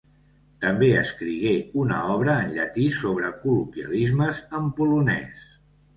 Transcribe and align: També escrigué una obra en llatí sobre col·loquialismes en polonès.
També 0.63 0.87
escrigué 1.01 1.51
una 1.83 1.99
obra 2.13 2.37
en 2.45 2.55
llatí 2.55 2.85
sobre 3.03 3.31
col·loquialismes 3.45 4.41
en 4.61 4.73
polonès. 4.81 5.45